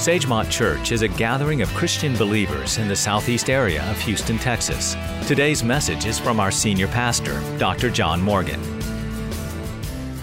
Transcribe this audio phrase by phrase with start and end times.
[0.00, 4.96] Sagemont Church is a gathering of Christian believers in the southeast area of Houston, Texas.
[5.26, 7.90] Today's message is from our senior pastor, Dr.
[7.90, 8.58] John Morgan.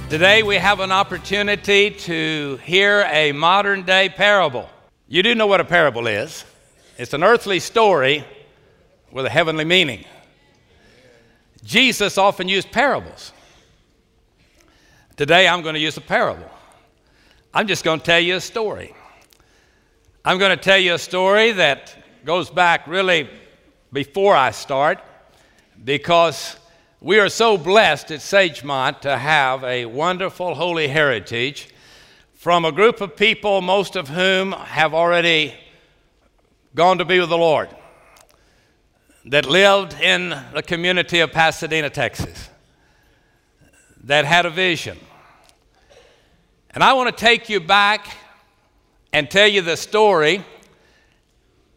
[0.09, 4.67] Today we have an opportunity to hear a modern day parable.
[5.07, 6.43] You do know what a parable is
[6.97, 8.25] it's an earthly story
[9.11, 10.05] with a heavenly meaning.
[11.63, 13.31] Jesus often used parables.
[15.17, 16.49] Today I'm going to use a parable.
[17.53, 18.95] I'm just going to tell you a story.
[20.25, 21.95] I'm going to tell you a story that
[22.25, 23.29] goes back really
[23.93, 24.99] before I start
[25.83, 26.57] because
[26.99, 31.69] we are so blessed at Sagemont to have a wonderful holy heritage
[32.33, 35.53] from a group of people, most of whom have already
[36.75, 37.69] gone to be with the Lord,
[39.25, 42.49] that lived in the community of Pasadena, Texas,
[44.03, 44.97] that had a vision.
[46.71, 48.07] And I want to take you back
[49.13, 50.43] and tell you the story.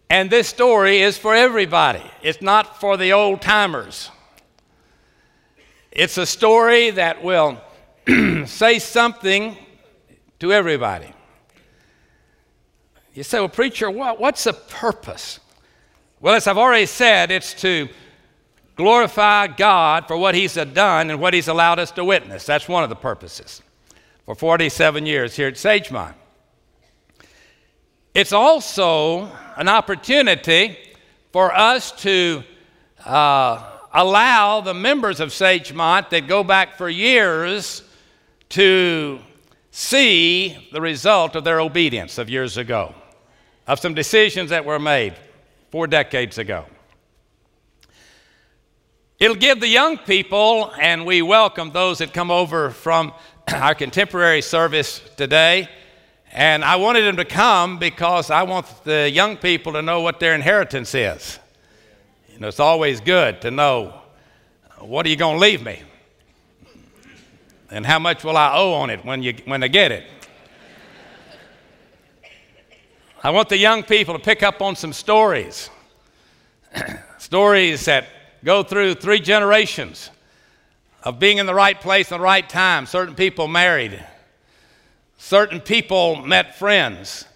[0.08, 4.10] And this story is for everybody, it's not for the old timers.
[5.92, 7.60] It's a story that will
[8.46, 9.56] say something
[10.38, 11.12] to everybody.
[13.12, 15.40] You say, well, preacher, what, what's the purpose?
[16.20, 17.88] Well, as I've already said, it's to
[18.76, 22.46] glorify God for what He's done and what He's allowed us to witness.
[22.46, 23.62] That's one of the purposes
[24.24, 26.14] for 47 years here at Sagemont.
[28.12, 30.76] It's also an opportunity
[31.30, 32.42] for us to
[33.04, 33.62] uh,
[33.94, 37.84] allow the members of Sagemont that go back for years
[38.48, 39.20] to
[39.70, 42.92] see the result of their obedience of years ago,
[43.68, 45.14] of some decisions that were made
[45.70, 46.66] four decades ago.
[49.20, 53.12] It'll give the young people, and we welcome those that come over from
[53.54, 55.68] our contemporary service today
[56.32, 60.20] and I wanted them to come because I want the young people to know what
[60.20, 61.38] their inheritance is.
[62.32, 64.00] You know, it's always good to know
[64.78, 65.82] what are you going to leave me?
[67.70, 70.04] And how much will I owe on it when, you, when I get it?
[73.22, 75.68] I want the young people to pick up on some stories.
[77.18, 78.06] stories that
[78.42, 80.10] go through three generations
[81.02, 82.86] of being in the right place at the right time.
[82.86, 84.02] Certain people married,
[85.22, 87.26] Certain people met friends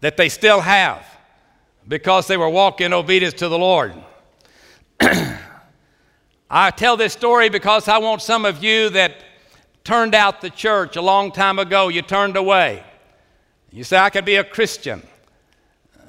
[0.00, 1.02] that they still have
[1.88, 3.94] because they were walking in obedience to the Lord.
[6.50, 9.14] I tell this story because I want some of you that
[9.82, 12.84] turned out the church a long time ago, you turned away.
[13.72, 15.02] You say, I could be a Christian,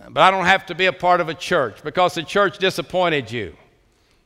[0.09, 3.31] but I don't have to be a part of a church because the church disappointed
[3.31, 3.56] you.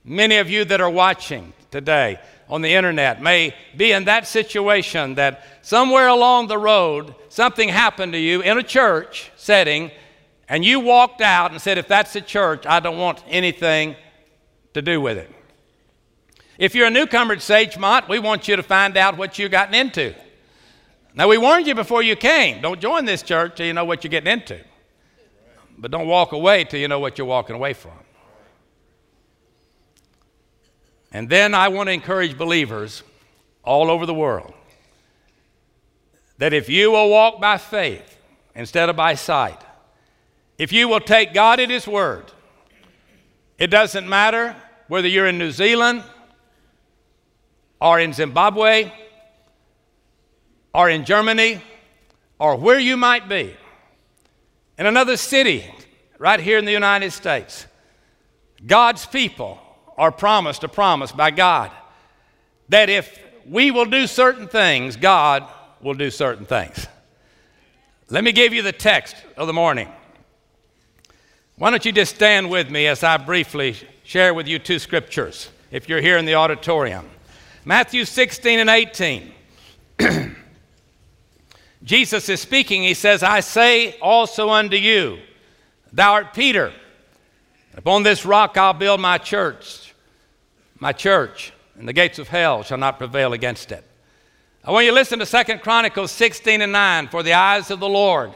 [0.04, 2.20] Many of you that are watching today,
[2.52, 8.12] on the internet may be in that situation that somewhere along the road something happened
[8.12, 9.90] to you in a church setting
[10.50, 13.96] and you walked out and said, If that's the church, I don't want anything
[14.74, 15.34] to do with it.
[16.58, 19.74] If you're a newcomer at Sagemont, we want you to find out what you've gotten
[19.74, 20.14] into.
[21.14, 24.04] Now, we warned you before you came don't join this church till you know what
[24.04, 24.60] you're getting into.
[25.78, 28.01] But don't walk away till you know what you're walking away from.
[31.12, 33.04] And then I want to encourage believers
[33.64, 34.54] all over the world
[36.38, 38.18] that if you will walk by faith
[38.56, 39.62] instead of by sight,
[40.58, 42.32] if you will take God at His word,
[43.58, 44.56] it doesn't matter
[44.88, 46.04] whether you're in New Zealand
[47.80, 48.92] or in Zimbabwe
[50.74, 51.62] or in Germany
[52.40, 53.56] or where you might be,
[54.80, 55.64] in another city
[56.18, 57.68] right here in the United States,
[58.66, 59.60] God's people
[60.02, 61.70] are promised a promise by God
[62.70, 65.48] that if we will do certain things, God
[65.80, 66.88] will do certain things.
[68.10, 69.88] Let me give you the text of the morning.
[71.56, 75.52] Why don't you just stand with me as I briefly share with you two scriptures
[75.70, 77.08] if you're here in the auditorium?
[77.64, 79.32] Matthew 16 and 18.
[81.84, 82.82] Jesus is speaking.
[82.82, 85.20] He says, I say also unto you,
[85.94, 86.74] Thou art Peter.
[87.76, 89.91] Upon this rock I'll build my church,
[90.82, 93.86] my church, and the gates of hell shall not prevail against it.
[94.66, 97.08] I want you to listen to Second Chronicles 16 and 9.
[97.08, 98.34] For the eyes of the Lord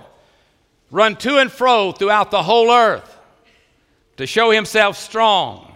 [0.91, 3.17] run to and fro throughout the whole earth
[4.17, 5.75] to show himself strong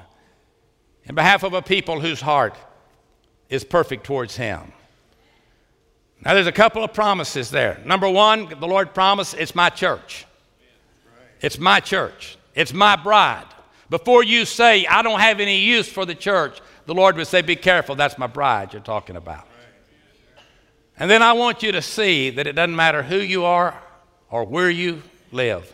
[1.06, 2.56] in behalf of a people whose heart
[3.50, 4.71] is perfect towards him.
[6.24, 7.81] Now, there's a couple of promises there.
[7.83, 10.25] Number one, the Lord promised, it's my church.
[11.42, 12.38] It's my church.
[12.54, 13.48] It's my bride.
[13.89, 17.41] Before you say, I don't have any use for the church, the Lord would say,
[17.41, 19.47] Be careful, that's my bride you're talking about.
[20.97, 23.81] And then I want you to see that it doesn't matter who you are
[24.30, 25.01] or where you
[25.31, 25.74] live.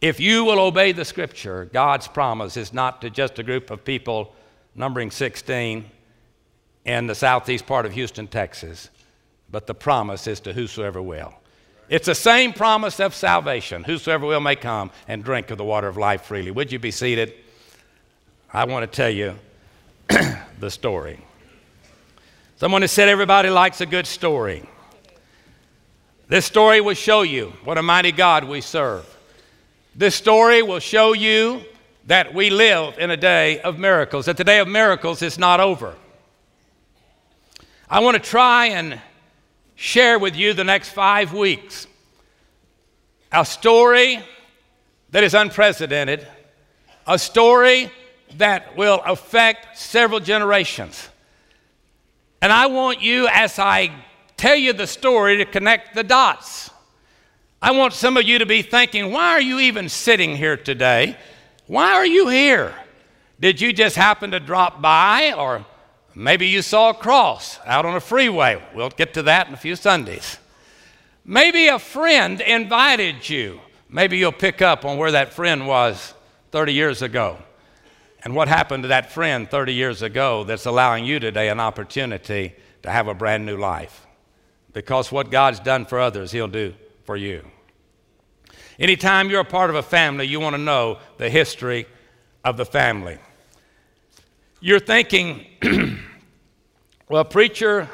[0.00, 3.84] If you will obey the scripture, God's promise is not to just a group of
[3.84, 4.32] people
[4.76, 5.84] numbering 16
[6.84, 8.90] in the southeast part of Houston, Texas,
[9.50, 11.34] but the promise is to whosoever will.
[11.88, 13.84] It's the same promise of salvation.
[13.84, 16.50] Whosoever will may come and drink of the water of life freely.
[16.50, 17.32] Would you be seated?
[18.52, 19.38] I want to tell you
[20.58, 21.18] the story.
[22.56, 24.68] Someone has said everybody likes a good story.
[26.28, 29.06] This story will show you what a mighty God we serve.
[29.94, 31.62] This story will show you
[32.06, 35.60] that we live in a day of miracles, that the day of miracles is not
[35.60, 35.94] over.
[37.88, 39.00] I want to try and
[39.80, 41.86] share with you the next five weeks
[43.30, 44.18] a story
[45.10, 46.26] that is unprecedented,
[47.06, 47.88] a story
[48.38, 51.08] that will affect several generations.
[52.42, 53.92] And I want you, as I
[54.36, 56.70] tell you the story, to connect the dots.
[57.62, 61.16] I want some of you to be thinking, why are you even sitting here today?
[61.68, 62.74] Why are you here?
[63.38, 65.64] Did you just happen to drop by, or
[66.18, 68.62] maybe you saw a cross out on a freeway?
[68.74, 70.38] We'll get to that in a few Sundays.
[71.24, 73.60] Maybe a friend invited you.
[73.88, 76.14] Maybe you'll pick up on where that friend was
[76.50, 77.38] 30 years ago
[78.24, 82.54] and what happened to that friend 30 years ago that's allowing you today an opportunity
[82.82, 84.06] to have a brand new life.
[84.72, 86.74] Because what God's done for others, He'll do
[87.04, 87.44] for you.
[88.78, 91.86] Anytime you're a part of a family, you want to know the history
[92.44, 93.18] of the family.
[94.60, 95.46] You're thinking,
[97.08, 97.88] well, preacher,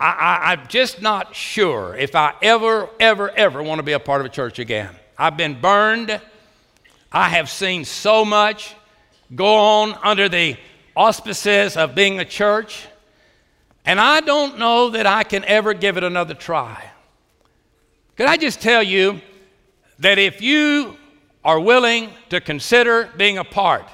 [0.00, 4.20] I, am just not sure if I ever, ever, ever want to be a part
[4.20, 4.94] of a church again.
[5.16, 6.20] I've been burned.
[7.12, 8.74] I have seen so much
[9.34, 10.56] go on under the
[10.96, 12.86] auspices of being a church,
[13.84, 16.82] and I don't know that I can ever give it another try.
[18.16, 19.20] Could I just tell you
[20.00, 20.96] that if you
[21.44, 23.88] are willing to consider being a part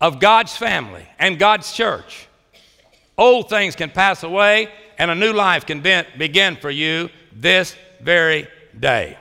[0.00, 2.26] of God's family and God's church,
[3.16, 4.68] old things can pass away
[4.98, 8.46] and a new life can be- begin for you this very
[8.78, 9.16] day.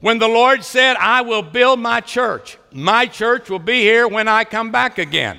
[0.00, 4.28] When the Lord said, I will build my church, my church will be here when
[4.28, 5.38] I come back again.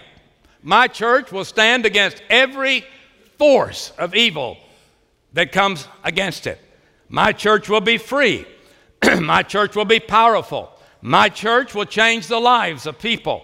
[0.62, 2.86] My church will stand against every
[3.38, 4.58] force of evil
[5.34, 6.60] that comes against it.
[7.10, 8.46] My church will be free.
[9.20, 10.72] my church will be powerful.
[11.02, 13.44] My church will change the lives of people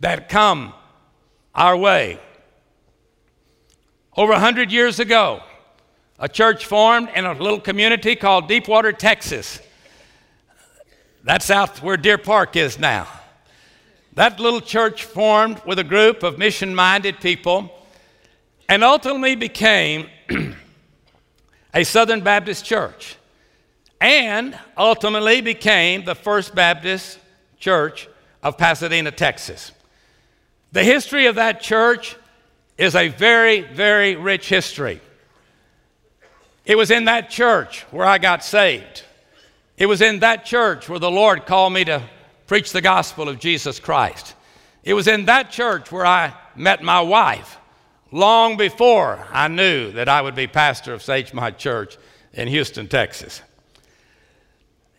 [0.00, 0.74] that come
[1.54, 2.18] our way.
[4.18, 5.44] Over a hundred years ago,
[6.18, 9.60] a church formed in a little community called Deepwater, Texas.
[11.22, 13.06] That's out where Deer Park is now.
[14.14, 17.70] That little church formed with a group of mission minded people
[18.68, 20.08] and ultimately became
[21.72, 23.14] a Southern Baptist church
[24.00, 27.20] and ultimately became the First Baptist
[27.60, 28.08] Church
[28.42, 29.70] of Pasadena, Texas.
[30.72, 32.16] The history of that church
[32.78, 35.00] is a very, very rich history.
[36.64, 39.02] It was in that church where I got saved.
[39.76, 42.02] It was in that church where the Lord called me to
[42.46, 44.34] preach the gospel of Jesus Christ.
[44.84, 47.58] It was in that church where I met my wife
[48.10, 51.98] long before I knew that I would be pastor of Sagemont Church
[52.32, 53.42] in Houston, Texas.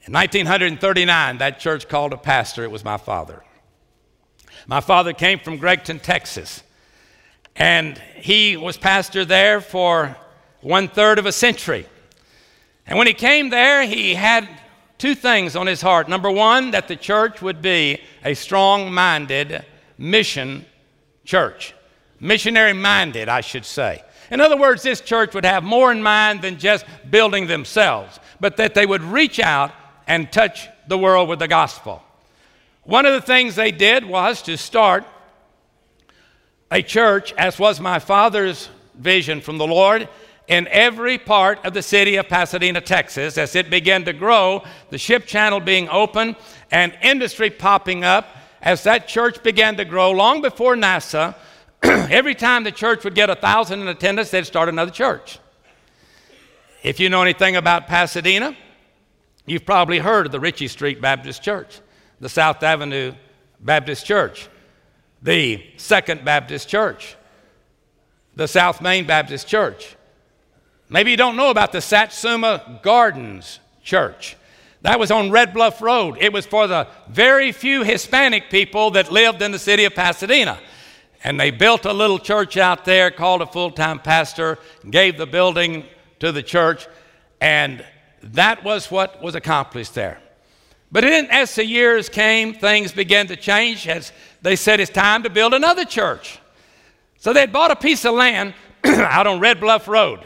[0.03, 2.63] In 1939, that church called a pastor.
[2.63, 3.43] It was my father.
[4.67, 6.62] My father came from Gregson, Texas,
[7.59, 10.15] and he was pastor there for
[10.61, 11.85] one third of a century.
[12.87, 14.47] And when he came there, he had
[14.97, 16.09] two things on his heart.
[16.09, 19.65] Number one, that the church would be a strong minded
[19.97, 20.65] mission
[21.25, 21.75] church.
[22.19, 24.03] Missionary minded, I should say.
[24.31, 28.57] In other words, this church would have more in mind than just building themselves, but
[28.57, 29.73] that they would reach out
[30.07, 32.03] and touch the world with the gospel.
[32.83, 35.05] One of the things they did was to start
[36.71, 40.07] a church, as was my father's vision from the Lord,
[40.47, 43.38] in every part of the city of Pasadena, Texas.
[43.38, 46.35] As it began to grow, the ship channel being open
[46.71, 48.27] and industry popping up,
[48.61, 51.35] as that church began to grow, long before NASA,
[51.83, 55.39] every time the church would get a thousand in attendance, they'd start another church.
[56.83, 58.55] If you know anything about Pasadena,
[59.45, 61.79] you've probably heard of the Richey Street Baptist Church,
[62.19, 63.13] the South Avenue
[63.59, 64.49] Baptist Church,
[65.21, 67.15] the Second Baptist Church,
[68.35, 69.95] the South Main Baptist Church,
[70.89, 74.35] Maybe you don't know about the Satsuma Gardens Church.
[74.81, 76.17] That was on Red Bluff Road.
[76.19, 80.59] It was for the very few Hispanic people that lived in the city of Pasadena.
[81.23, 84.57] And they built a little church out there, called a full time pastor,
[84.89, 85.85] gave the building
[86.21, 86.88] to the church,
[87.39, 87.85] and
[88.23, 90.19] that was what was accomplished there.
[90.91, 95.24] But then, as the years came, things began to change as they said it's time
[95.24, 96.39] to build another church.
[97.17, 98.53] So they'd bought a piece of land
[98.86, 100.25] out on Red Bluff Road.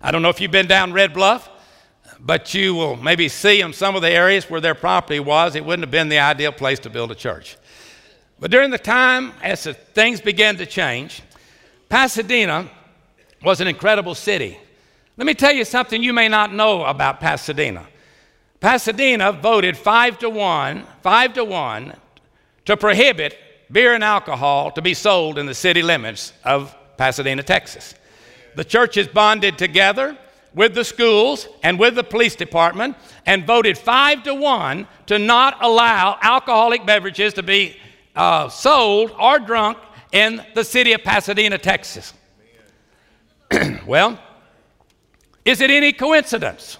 [0.00, 1.48] I don't know if you've been down Red Bluff,
[2.18, 5.64] but you will maybe see in some of the areas where their property was, it
[5.64, 7.56] wouldn't have been the ideal place to build a church.
[8.40, 11.22] But during the time, as the things began to change,
[11.88, 12.68] Pasadena
[13.44, 14.58] was an incredible city.
[15.16, 17.86] Let me tell you something you may not know about Pasadena.
[18.60, 21.94] Pasadena voted five to one, five to one,
[22.66, 23.36] to prohibit
[23.72, 27.94] beer and alcohol to be sold in the city limits of Pasadena, Texas.
[28.56, 30.18] The churches bonded together
[30.54, 35.56] with the schools and with the police department and voted five to one to not
[35.62, 37.76] allow alcoholic beverages to be
[38.16, 39.78] uh, sold or drunk
[40.12, 42.12] in the city of Pasadena, Texas.
[43.86, 44.18] well,
[45.44, 46.76] is it any coincidence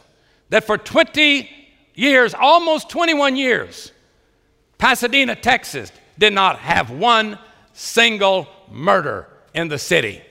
[0.51, 1.60] that for 20
[1.95, 3.93] years, almost 21 years,
[4.79, 7.39] Pasadena, Texas did not have one
[7.73, 10.23] single murder in the city?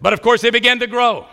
[0.00, 1.26] But of course, they began to grow.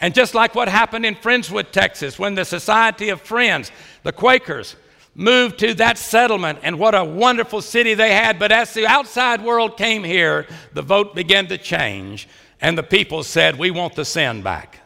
[0.00, 3.70] And just like what happened in Friendswood, Texas, when the Society of Friends,
[4.02, 4.74] the Quakers,
[5.14, 8.38] moved to that settlement, and what a wonderful city they had.
[8.38, 12.28] But as the outside world came here, the vote began to change,
[12.60, 14.80] and the people said, We want the sin back.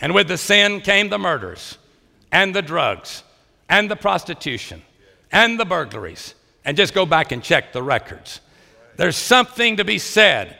[0.00, 1.78] And with the sin came the murders,
[2.32, 3.22] and the drugs,
[3.68, 4.82] and the prostitution,
[5.32, 6.34] and the burglaries.
[6.64, 8.40] And just go back and check the records.
[8.96, 10.58] There's something to be said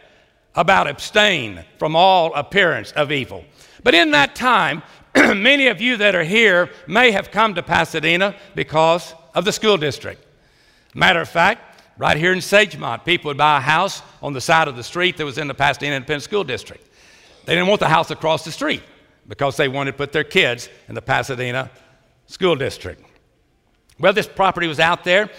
[0.55, 3.45] about abstain from all appearance of evil.
[3.83, 4.83] But in that time,
[5.17, 9.77] many of you that are here may have come to Pasadena because of the school
[9.77, 10.25] district.
[10.95, 14.69] Matter of fact, right here in Sagemont, people would buy a house on the side
[14.69, 16.85] of the street that was in the Pasadena Independent School District.
[17.45, 18.83] They didn't want the house across the street
[19.29, 21.71] because they wanted to put their kids in the Pasadena
[22.27, 23.05] School District.
[24.01, 25.31] Well, this property was out there,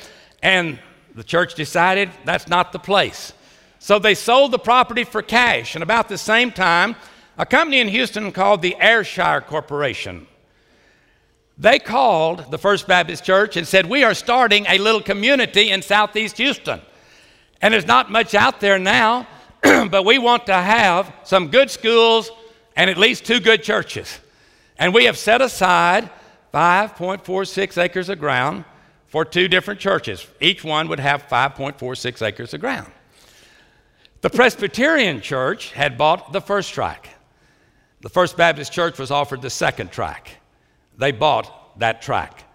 [0.43, 0.79] and
[1.15, 3.33] the church decided that's not the place.
[3.79, 6.95] So they sold the property for cash, and about the same time,
[7.37, 10.27] a company in Houston called the Ayrshire Corporation.
[11.57, 15.81] They called the First Baptist Church and said, We are starting a little community in
[15.81, 16.81] Southeast Houston.
[17.61, 19.27] And there's not much out there now,
[19.61, 22.29] but we want to have some good schools
[22.79, 24.21] and at least two good churches.
[24.77, 26.09] And we have set aside
[26.53, 28.63] 5.46 acres of ground
[29.07, 30.25] for two different churches.
[30.39, 32.89] Each one would have 5.46 acres of ground.
[34.21, 37.09] The Presbyterian Church had bought the first track.
[37.99, 40.37] The First Baptist Church was offered the second track.
[40.97, 42.45] They bought that track.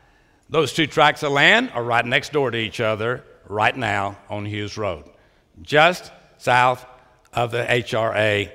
[0.49, 4.47] Those two tracts of land are right next door to each other right now on
[4.47, 5.05] Hughes Road,
[5.61, 6.87] just south
[7.35, 8.51] of the HRA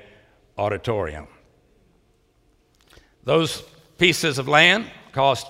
[0.58, 1.28] auditorium.
[3.24, 3.62] Those
[3.98, 5.46] pieces of land cost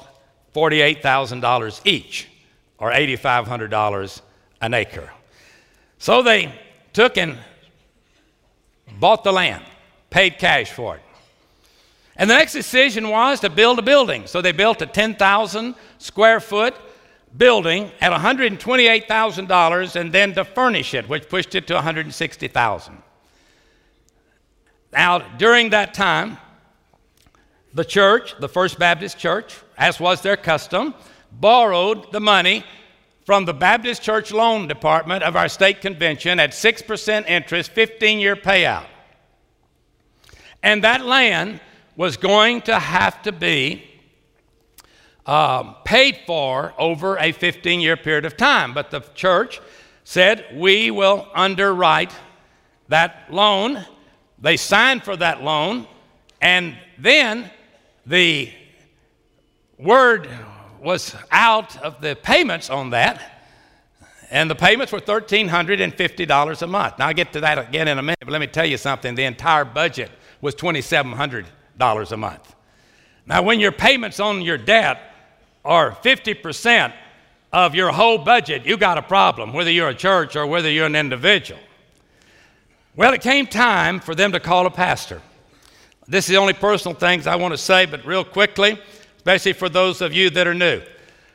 [0.55, 2.29] $48,000 each,
[2.79, 4.21] or $8,500
[4.61, 5.11] an acre.
[5.99, 6.53] So they
[6.93, 7.39] took and
[8.99, 9.65] bought the land,
[10.11, 11.03] paid cash for it.
[12.17, 14.27] And the next decision was to build a building.
[14.27, 16.75] So they built a 10,000 square foot
[17.37, 23.03] building at $128,000 and then to furnish it, which pushed it to 160,000.
[24.93, 26.39] Now, during that time,
[27.73, 30.95] the church, the First Baptist Church, as was their custom,
[31.33, 32.65] borrowed the money
[33.25, 38.35] from the Baptist Church Loan Department of our state convention at 6% interest, 15 year
[38.35, 38.87] payout.
[40.63, 41.61] And that land
[41.97, 43.85] was going to have to be
[45.27, 48.75] um, paid for over a 15 year period of time.
[48.75, 49.61] But the church
[50.05, 52.13] said, We will underwrite
[52.89, 53.85] that loan.
[54.41, 55.87] They signed for that loan,
[56.41, 57.51] and then
[58.11, 58.51] the
[59.79, 60.29] word
[60.83, 63.45] was out of the payments on that,
[64.33, 66.99] and the payments were $1,350 a month.
[66.99, 69.15] Now, I'll get to that again in a minute, but let me tell you something
[69.15, 71.47] the entire budget was 2700
[71.79, 72.55] dollars a month.
[73.27, 75.01] Now, when your payments on your debt
[75.65, 76.93] are 50%
[77.53, 80.87] of your whole budget, you got a problem, whether you're a church or whether you're
[80.87, 81.61] an individual.
[82.97, 85.23] Well, it came time for them to call a pastor.
[86.11, 88.77] This is the only personal things I want to say, but real quickly,
[89.19, 90.83] especially for those of you that are new.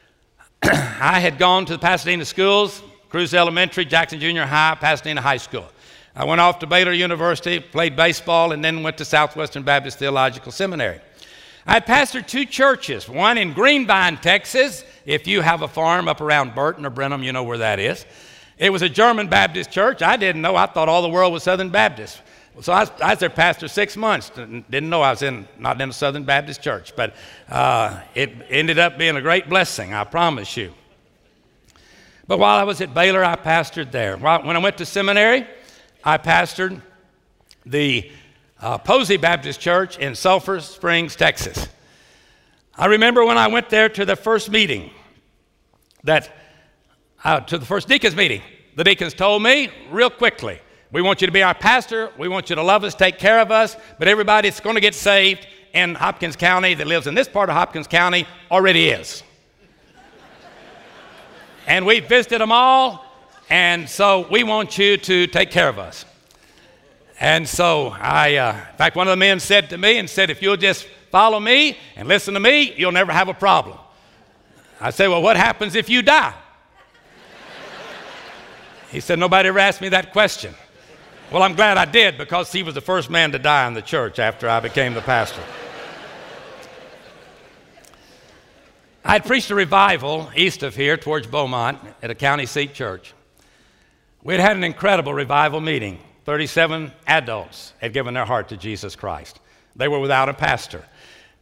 [0.64, 5.66] I had gone to the Pasadena schools, Cruz Elementary, Jackson Junior High, Pasadena High School.
[6.14, 10.52] I went off to Baylor University, played baseball, and then went to Southwestern Baptist Theological
[10.52, 11.00] Seminary.
[11.66, 14.84] I pastored two churches, one in Greenvine, Texas.
[15.06, 18.06] If you have a farm up around Burton or Brenham, you know where that is.
[18.58, 20.02] It was a German Baptist church.
[20.02, 20.58] I didn't know.
[20.58, 22.22] I thought all the world was Southern Baptist.
[22.62, 24.30] So I was, I was their pastor six months.
[24.30, 27.16] Didn't know I was in, not in a Southern Baptist church, but
[27.50, 30.74] uh, it ended up being a great blessing, I promise you.
[32.28, 34.18] But while I was at Baylor, I pastored there.
[34.18, 35.46] When I went to seminary,
[36.04, 36.82] I pastored
[37.66, 38.10] the
[38.62, 41.68] uh, Posey Baptist Church in Sulphur Springs, Texas.
[42.78, 44.92] I remember when I went there to the first meeting,
[46.04, 46.34] that
[47.24, 48.42] uh, to the first deacons meeting,
[48.76, 50.60] the deacons told me real quickly,
[50.92, 53.40] we want you to be our pastor, we want you to love us, take care
[53.40, 57.16] of us, but everybody that's going to get saved in Hopkins County that lives in
[57.16, 59.24] this part of Hopkins County already is.
[61.68, 63.06] and we visited them all,
[63.50, 66.06] and so we want you to take care of us.
[67.20, 70.30] And so I, uh, in fact, one of the men said to me and said,
[70.30, 73.78] if you'll just follow me and listen to me, you'll never have a problem.
[74.82, 76.34] I said, well, what happens if you die?
[78.92, 80.54] He said, nobody ever asked me that question.
[81.32, 83.82] Well, I'm glad I did because he was the first man to die in the
[83.82, 85.42] church after I became the pastor.
[89.04, 93.14] I had preached a revival east of here towards Beaumont at a county seat church.
[94.22, 96.00] We had had an incredible revival meeting.
[96.26, 99.40] 37 adults had given their heart to Jesus Christ.
[99.76, 100.86] They were without a pastor.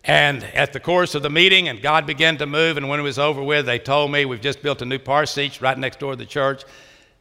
[0.06, 3.04] And at the course of the meeting, and God began to move, and when it
[3.04, 6.14] was over with, they told me, We've just built a new parsonage right next door
[6.14, 6.64] to the church,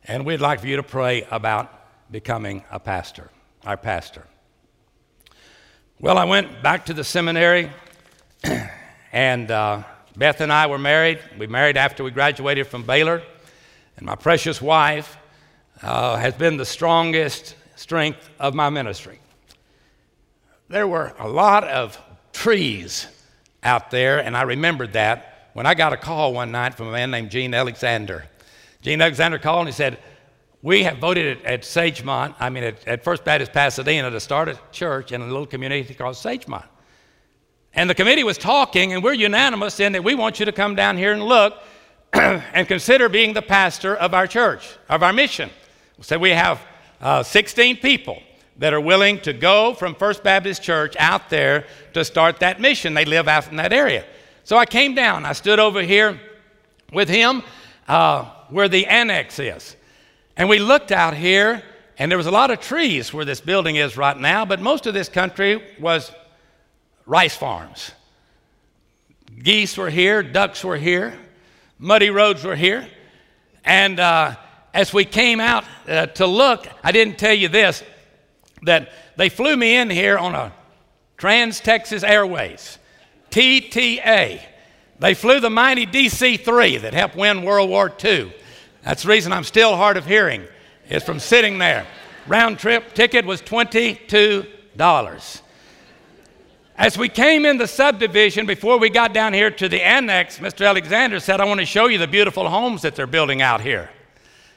[0.05, 1.82] and we'd like for you to pray about
[2.13, 3.31] becoming a pastor,
[3.65, 4.27] our pastor.
[5.99, 7.71] Well, I went back to the seminary,
[9.13, 9.83] and uh,
[10.15, 11.21] Beth and I were married.
[11.39, 13.23] We married after we graduated from Baylor,
[13.97, 15.17] and my precious wife
[15.81, 19.19] uh, has been the strongest strength of my ministry.
[20.69, 21.99] There were a lot of
[22.35, 23.07] trees
[23.63, 26.93] out there, and I remembered that when I got a call one night from a
[26.93, 28.27] man named Gene Alexander.
[28.83, 29.99] Gene Alexander called and he said,
[30.63, 34.49] We have voted at, at Sagemont, I mean, at, at, First Baptist Pasadena, to start
[34.49, 36.65] a church in a little community called Sagemont.
[37.75, 40.77] And the committee was talking, and we're unanimous in that we want you to come
[40.77, 41.59] down here and look
[42.13, 45.51] and consider being the pastor of our church, of our mission.
[46.01, 46.61] So we have
[47.01, 48.23] uh, 16 people
[48.59, 52.95] that are willing to go from First Baptist Church out there to start that mission.
[52.95, 54.05] They live out in that area.
[54.45, 55.25] So I came down.
[55.25, 56.21] I stood over here
[56.93, 57.43] with him
[57.89, 59.77] uh, where the annex is.
[60.37, 61.63] And we looked out here,
[61.99, 64.87] and there was a lot of trees where this building is right now, but most
[64.87, 66.11] of this country was
[67.07, 67.93] rice farms.
[69.43, 71.19] Geese were here, ducks were here,
[71.79, 72.87] muddy roads were here.
[73.65, 74.37] And uh,
[74.73, 77.83] as we came out uh, to look, I didn't tell you this,
[78.63, 80.53] that they flew me in here on a
[81.17, 82.79] Trans Texas Airways,
[83.31, 84.41] TTA.
[84.99, 88.33] They flew the mighty DC 3 that helped win World War II.
[88.83, 90.45] That's the reason I'm still hard of hearing,
[90.89, 91.87] is from sitting there.
[92.27, 95.41] Round trip ticket was $22.
[96.77, 100.67] As we came in the subdivision, before we got down here to the annex, Mr.
[100.67, 103.91] Alexander said, I want to show you the beautiful homes that they're building out here.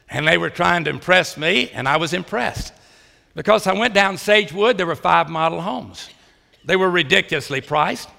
[0.09, 2.73] And they were trying to impress me, and I was impressed.
[3.35, 6.09] Because I went down Sagewood, there were five model homes.
[6.63, 8.09] They were ridiculously priced.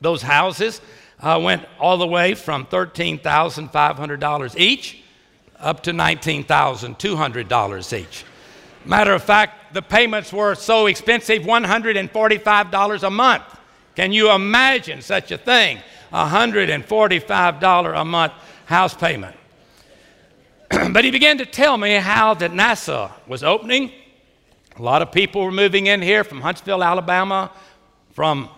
[0.00, 0.80] Those houses
[1.20, 5.03] uh, went all the way from $13,500 each
[5.58, 8.24] up to $19,200 each.
[8.84, 13.44] Matter of fact, the payments were so expensive $145 a month.
[13.96, 15.78] Can you imagine such a thing?
[16.12, 18.32] $145 a month
[18.66, 19.36] house payment.
[20.92, 23.92] but he began to tell me how that NASA was opening.
[24.76, 27.50] A lot of people were moving in here from Huntsville, Alabama,
[28.12, 28.48] from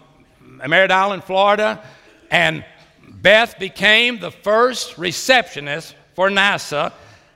[0.40, 1.82] Merritt Island, Florida,
[2.30, 2.64] and
[3.08, 6.92] Beth became the first receptionist for NASA.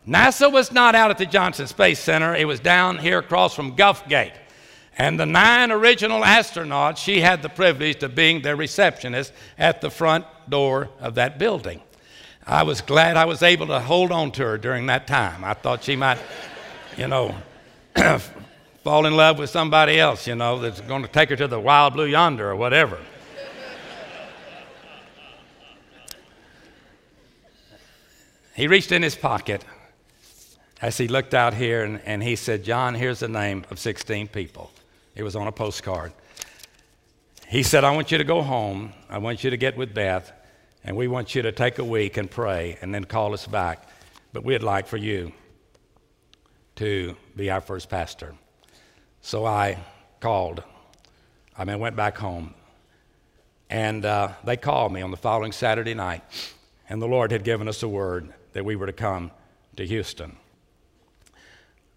[0.09, 3.77] NASA was not out at the Johnson Space Center, it was down here across from
[3.77, 4.33] Gulf Gate.
[4.97, 9.91] And the nine original astronauts, she had the privilege of being their receptionist at the
[9.91, 11.83] front door of that building.
[12.47, 15.45] I was glad I was able to hold on to her during that time.
[15.45, 16.19] I thought she might,
[16.97, 17.35] you know,
[18.83, 21.61] fall in love with somebody else, you know, that's going to take her to the
[21.61, 22.99] wild blue yonder or whatever.
[28.61, 29.65] He reached in his pocket
[30.83, 34.29] as he looked out here and, and he said, John, here's the name of 16
[34.29, 34.71] people.
[35.15, 36.13] It was on a postcard.
[37.49, 38.93] He said, I want you to go home.
[39.09, 40.31] I want you to get with Beth.
[40.85, 43.89] And we want you to take a week and pray and then call us back.
[44.35, 45.33] But we'd like for you
[46.77, 48.35] to be our first pastor.
[49.23, 49.79] So I
[50.21, 50.63] called.
[51.57, 52.53] I mean, went back home.
[53.71, 56.23] And uh, they called me on the following Saturday night.
[56.91, 59.31] And the Lord had given us a word that we were to come
[59.77, 60.37] to Houston.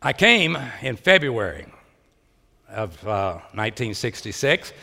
[0.02, 1.66] I came in February
[2.68, 4.74] of uh, 1966.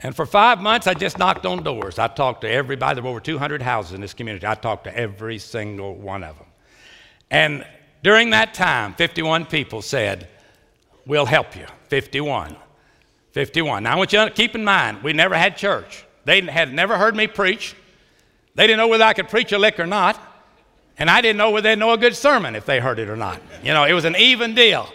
[0.00, 1.98] And for five months, I just knocked on doors.
[1.98, 2.94] I talked to everybody.
[2.94, 4.46] There were over 200 houses in this community.
[4.46, 6.46] I talked to every single one of them.
[7.30, 7.66] And
[8.02, 10.28] during that time, 51 people said,
[11.06, 11.66] We'll help you.
[11.88, 12.54] 51.
[13.32, 13.82] 51.
[13.82, 16.04] Now, I want you to keep in mind, we never had church.
[16.26, 17.74] They had never heard me preach.
[18.54, 20.20] They didn't know whether I could preach a lick or not.
[20.98, 23.16] And I didn't know whether they'd know a good sermon if they heard it or
[23.16, 23.40] not.
[23.62, 24.88] You know, it was an even deal.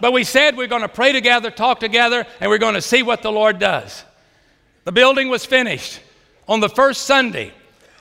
[0.00, 3.02] But we said we're going to pray together, talk together, and we're going to see
[3.02, 4.04] what the Lord does.
[4.84, 6.00] The building was finished
[6.46, 7.52] on the first Sunday.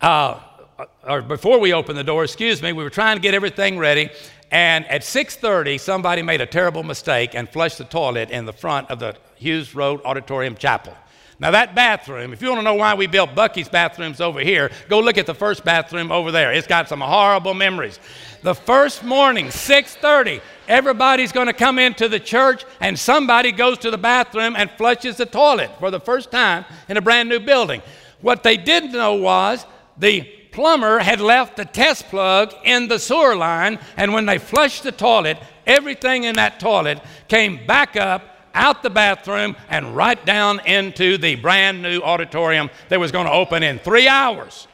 [0.00, 0.40] uh,
[0.82, 3.78] Uh, or before we opened the door, excuse me, we were trying to get everything
[3.78, 4.10] ready,
[4.50, 8.90] and at 6:30, somebody made a terrible mistake and flushed the toilet in the front
[8.90, 10.96] of the Hughes Road Auditorium Chapel.
[11.38, 14.70] Now that bathroom, if you want to know why we built Buc-ee's bathrooms over here,
[14.88, 16.52] go look at the first bathroom over there.
[16.52, 18.00] It's got some horrible memories.
[18.42, 23.90] The first morning, 6:30, everybody's going to come into the church and somebody goes to
[23.92, 27.82] the bathroom and flushes the toilet for the first time in a brand new building.
[28.20, 29.64] What they didn't know was
[29.96, 34.82] the plumber had left the test plug in the sewer line, and when they flushed
[34.84, 40.60] the toilet, everything in that toilet came back up out the bathroom and right down
[40.66, 44.68] into the brand new auditorium that was going to open in three hours.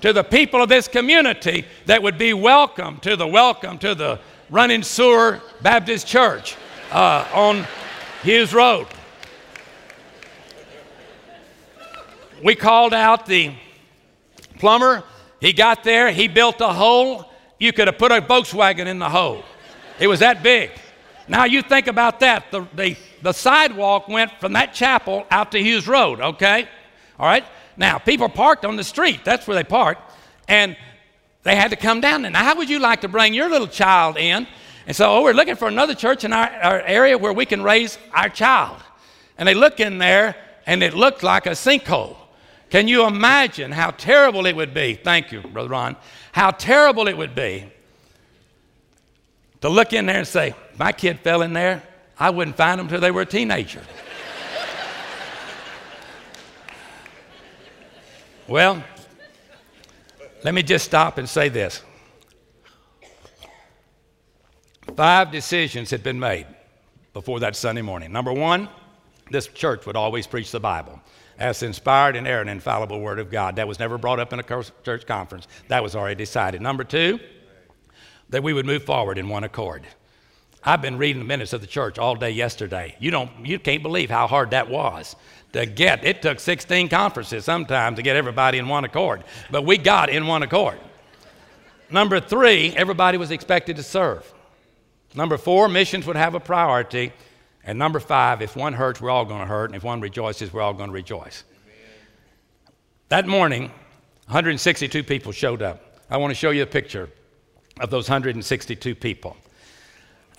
[0.00, 4.18] To the people of this community that would be welcome to the welcome to the
[4.48, 6.56] running sewer Baptist Church
[6.90, 7.66] uh, on
[8.22, 8.86] Hughes Road.
[12.42, 13.52] We called out the
[14.60, 15.02] plumber
[15.40, 17.24] he got there, he built a hole.
[17.58, 19.42] You could have put a Volkswagen in the hole.
[19.98, 20.70] It was that big.
[21.28, 22.50] Now you think about that.
[22.50, 26.68] The, the, the sidewalk went from that chapel out to Hughes Road, okay?
[27.18, 27.44] All right?
[27.76, 29.20] Now, people parked on the street.
[29.24, 30.02] That's where they parked.
[30.48, 30.76] And
[31.42, 32.30] they had to come down there.
[32.30, 34.46] Now, how would you like to bring your little child in?
[34.86, 37.62] And so, oh, we're looking for another church in our, our area where we can
[37.62, 38.82] raise our child.
[39.38, 42.16] And they look in there, and it looked like a sinkhole.
[42.70, 44.94] Can you imagine how terrible it would be?
[44.94, 45.96] Thank you, Brother Ron.
[46.30, 47.64] How terrible it would be
[49.60, 51.82] to look in there and say, My kid fell in there.
[52.18, 53.82] I wouldn't find them until they were a teenager.
[58.48, 58.84] well,
[60.44, 61.82] let me just stop and say this.
[64.96, 66.46] Five decisions had been made
[67.14, 68.12] before that Sunday morning.
[68.12, 68.68] Number one,
[69.30, 71.00] this church would always preach the Bible
[71.38, 73.56] as inspired and inerrant, infallible Word of God.
[73.56, 75.48] That was never brought up in a church conference.
[75.68, 76.60] That was already decided.
[76.60, 77.18] Number two,
[78.28, 79.86] that we would move forward in one accord.
[80.62, 82.94] I've been reading the minutes of the church all day yesterday.
[83.00, 85.16] You don't, you can't believe how hard that was
[85.54, 86.04] to get.
[86.04, 90.26] It took 16 conferences sometimes to get everybody in one accord, but we got in
[90.26, 90.78] one accord.
[91.90, 94.30] Number three, everybody was expected to serve.
[95.14, 97.12] Number four, missions would have a priority.
[97.64, 99.66] And number five, if one hurts, we're all going to hurt.
[99.66, 101.44] And if one rejoices, we're all going to rejoice.
[101.52, 102.74] Amen.
[103.08, 103.70] That morning,
[104.26, 105.98] 162 people showed up.
[106.08, 107.10] I want to show you a picture
[107.80, 109.36] of those 162 people.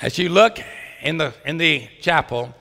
[0.02, 0.60] As you look
[1.02, 2.54] in the, in the chapel,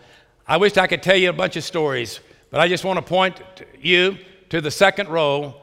[0.47, 2.21] I wish I could tell you a bunch of stories,
[2.51, 3.41] but I just want to point
[3.81, 4.19] you
[4.51, 5.55] to the second row,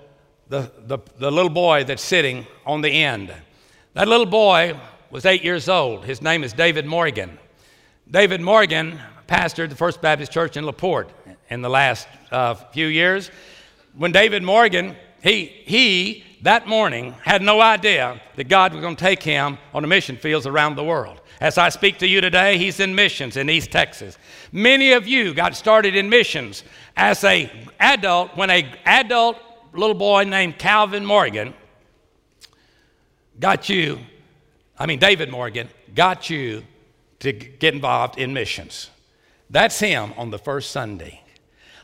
[0.49, 3.33] the, the, the little boy that's sitting on the end.
[3.93, 4.79] That little boy
[5.10, 6.05] was eight years old.
[6.05, 7.38] His name is David Morgan.
[8.09, 11.09] David Morgan pastored the First Baptist Church in LaPorte
[11.49, 13.29] in the last uh, few years.
[13.97, 19.03] When David Morgan, he, he that morning had no idea that God was going to
[19.03, 21.19] take him on the mission fields around the world.
[21.41, 24.17] As I speak to you today, he's in missions in East Texas.
[24.53, 26.63] Many of you got started in missions
[26.95, 29.37] as a adult when a adult
[29.73, 31.53] little boy named Calvin Morgan
[33.37, 33.99] got you,
[34.79, 36.63] I mean David Morgan, got you
[37.19, 38.89] to get involved in missions.
[39.49, 41.21] That's him on the first Sunday.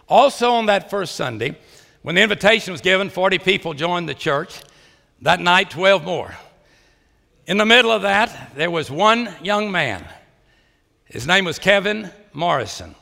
[0.08, 1.58] Also, on that first Sunday,
[2.02, 4.62] when the invitation was given, 40 people joined the church.
[5.22, 6.36] That night, 12 more.
[7.48, 10.06] In the middle of that, there was one young man.
[11.06, 12.96] His name was Kevin Morrison.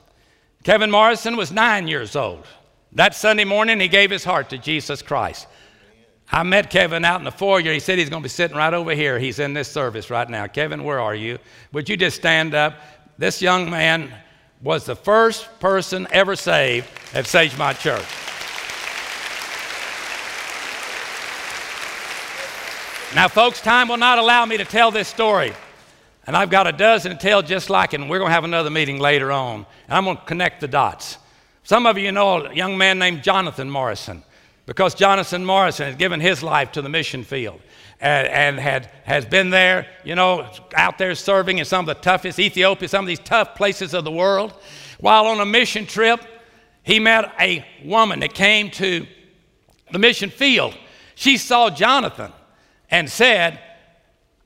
[0.63, 2.45] Kevin Morrison was nine years old.
[2.93, 5.47] That Sunday morning, he gave his heart to Jesus Christ.
[6.33, 7.73] I met Kevin out in the foyer.
[7.73, 9.19] He said he's going to be sitting right over here.
[9.19, 10.47] He's in this service right now.
[10.47, 11.39] Kevin, where are you?
[11.73, 12.75] Would you just stand up?
[13.17, 14.09] This young man
[14.61, 18.05] was the first person ever saved at Sagemont Church.
[23.13, 25.51] Now, folks, time will not allow me to tell this story.
[26.25, 28.45] And I've got a dozen to tell just like it, and we're going to have
[28.45, 29.65] another meeting later on.
[29.87, 31.17] And I'm going to connect the dots.
[31.63, 34.23] Some of you know a young man named Jonathan Morrison
[34.71, 37.59] because Jonathan Morrison has given his life to the mission field
[37.99, 42.01] and, and had, has been there, you know, out there serving in some of the
[42.01, 44.53] toughest, Ethiopia, some of these tough places of the world.
[45.01, 46.21] While on a mission trip,
[46.83, 49.05] he met a woman that came to
[49.91, 50.73] the mission field.
[51.15, 52.31] She saw Jonathan
[52.89, 53.59] and said,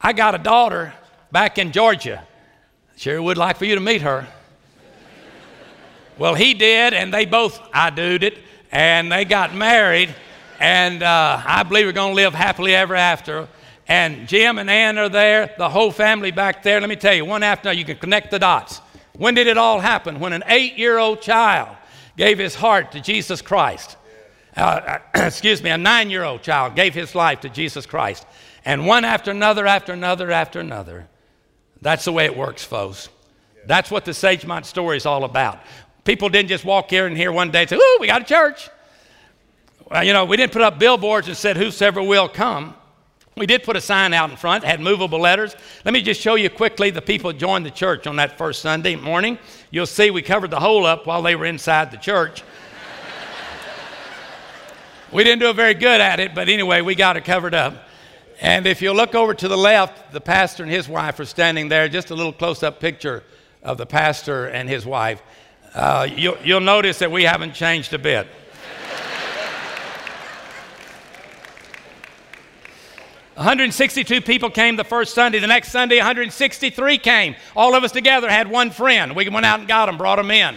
[0.01, 0.91] I got a daughter
[1.31, 2.27] back in Georgia.
[2.97, 4.27] Sure would like for you to meet her.
[6.17, 8.39] well, he did, and they both I doed it,
[8.75, 10.13] and they got married,
[10.59, 13.47] and uh, I believe we're going to live happily ever after.
[13.87, 16.81] And Jim and Ann are there, the whole family back there.
[16.81, 18.81] Let me tell you, one after another, you can connect the dots.
[19.13, 20.19] When did it all happen?
[20.19, 21.69] When an eight year old child
[22.17, 23.95] gave his heart to Jesus Christ.
[24.57, 28.25] Uh, excuse me, a nine year old child gave his life to Jesus Christ.
[28.65, 31.07] And one after another, after another, after another.
[31.81, 33.07] That's the way it works, folks.
[33.67, 35.61] That's what the Sagemont story is all about.
[36.05, 38.25] People didn't just walk here and here one day and say, Ooh, we got a
[38.25, 38.69] church.
[39.89, 42.75] Well, you know, we didn't put up billboards and said, Whosoever will come.
[43.35, 45.57] We did put a sign out in front, had movable letters.
[45.83, 48.61] Let me just show you quickly the people that joined the church on that first
[48.61, 49.37] Sunday morning.
[49.71, 52.43] You'll see we covered the hole up while they were inside the church.
[55.11, 57.73] we didn't do very good at it, but anyway, we got it covered up.
[58.39, 61.67] And if you look over to the left, the pastor and his wife are standing
[61.67, 63.23] there, just a little close up picture
[63.63, 65.21] of the pastor and his wife.
[65.75, 68.27] Uh, you'll, you'll notice that we haven't changed a bit.
[73.35, 75.39] 162 people came the first Sunday.
[75.39, 77.35] The next Sunday, 163 came.
[77.57, 79.13] All of us together had one friend.
[79.13, 80.55] We went out and got them, brought them in.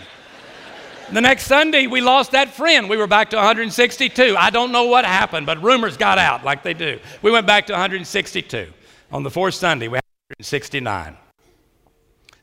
[1.13, 2.89] The next Sunday, we lost that friend.
[2.89, 4.37] We were back to 162.
[4.39, 7.01] I don't know what happened, but rumors got out like they do.
[7.23, 8.73] We went back to 162.
[9.11, 10.05] On the fourth Sunday, we had
[10.39, 11.17] 169.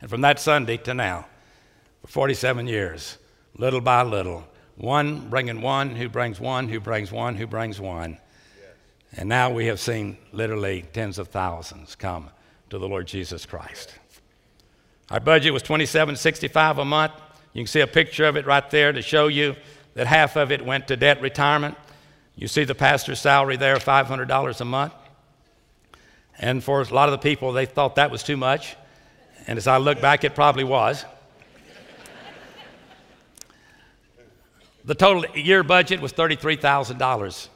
[0.01, 1.27] And from that Sunday to now,
[2.05, 3.17] for 47 years,
[3.57, 4.43] little by little,
[4.75, 8.19] one bringing one, who brings one, who brings one, who brings one.
[9.17, 12.29] And now we have seen literally tens of thousands come
[12.69, 13.95] to the Lord Jesus Christ.
[15.09, 17.13] Our budget was 2765 a month.
[17.53, 19.55] You can see a picture of it right there to show you
[19.93, 21.75] that half of it went to debt retirement.
[22.35, 24.93] You see the pastor's salary there, $500 a month.
[26.37, 28.75] And for a lot of the people, they thought that was too much.
[29.47, 31.05] And as I look back, it probably was.
[34.85, 37.49] The total year budget was $33,000.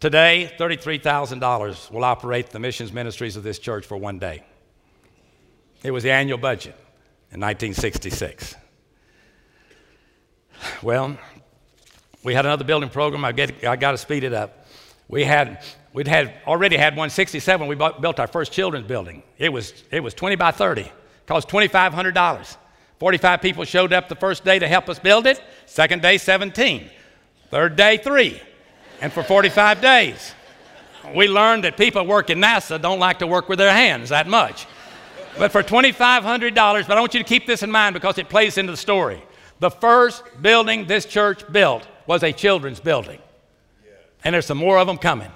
[0.00, 4.42] Today, $33,000 will operate the missions ministries of this church for one day.
[5.84, 6.74] It was the annual budget
[7.30, 8.56] in 1966.
[10.82, 11.16] Well,
[12.24, 13.24] we had another building program.
[13.24, 14.66] I, get, I got to speed it up.
[15.08, 17.66] We had, we'd had already had 167.
[17.66, 19.22] We bought, built our first children's building.
[19.38, 20.90] It was, it was 20 by 30.
[21.26, 22.56] Cost $2,500.
[23.02, 25.42] 45 people showed up the first day to help us build it.
[25.66, 26.88] Second day, 17.
[27.50, 28.40] Third day, three.
[29.00, 30.34] And for 45 days,
[31.12, 34.68] we learned that people working NASA don't like to work with their hands that much.
[35.36, 38.56] But for $2,500, but I want you to keep this in mind because it plays
[38.56, 39.20] into the story.
[39.58, 43.18] The first building this church built was a children's building.
[44.22, 45.32] And there's some more of them coming.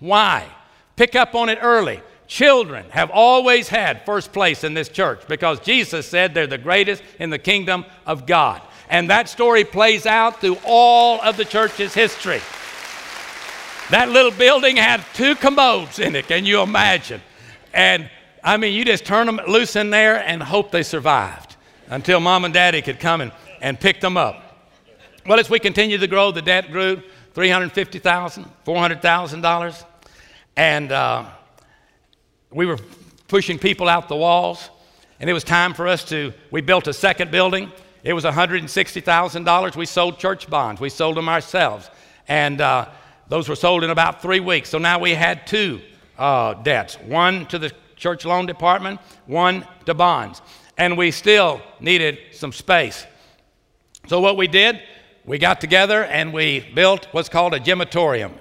[0.00, 0.48] Why?
[0.96, 2.02] Pick up on it early.
[2.34, 7.00] Children have always had first place in this church because Jesus said they're the greatest
[7.20, 8.60] in the kingdom of God.
[8.90, 12.40] And that story plays out through all of the church's history.
[13.90, 17.20] That little building had two commodes in it, can you imagine?
[17.72, 18.10] And
[18.42, 21.54] I mean, you just turn them loose in there and hope they survived
[21.88, 24.42] until mom and daddy could come and and picked them up.
[25.24, 27.00] Well, as we continued to grow, the debt grew
[27.36, 29.84] $350,000, $400,000.
[30.56, 31.26] And uh,
[32.54, 32.78] we were
[33.28, 34.70] pushing people out the walls.
[35.20, 37.70] And it was time for us to, we built a second building.
[38.04, 39.76] It was $160,000.
[39.76, 41.90] We sold church bonds, we sold them ourselves.
[42.28, 42.88] And uh,
[43.28, 44.68] those were sold in about three weeks.
[44.68, 45.80] So now we had two
[46.16, 50.40] uh, debts one to the church loan department, one to bonds.
[50.78, 53.06] And we still needed some space.
[54.08, 54.80] So, what we did,
[55.24, 58.32] we got together and we built what's called a gymatorium.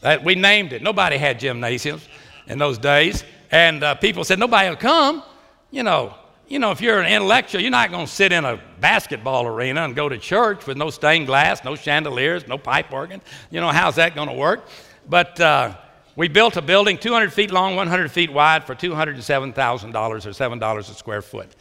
[0.00, 0.82] That we named it.
[0.82, 2.08] Nobody had gymnasiums
[2.46, 3.24] in those days.
[3.52, 5.22] And uh, people said, nobody will come.
[5.70, 6.14] You know,
[6.48, 9.82] you know, if you're an intellectual, you're not going to sit in a basketball arena
[9.82, 13.20] and go to church with no stained glass, no chandeliers, no pipe organ.
[13.50, 14.66] You know, how's that going to work?
[15.08, 15.76] But uh,
[16.16, 19.56] we built a building 200 feet long, 100 feet wide for $207,000
[19.94, 21.54] or $7 a square foot.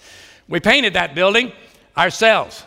[0.47, 1.51] We painted that building
[1.97, 2.65] ourselves.